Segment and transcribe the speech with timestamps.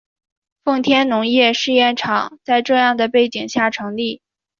[0.63, 4.19] 奉天农业试验场在这样的背景下成立。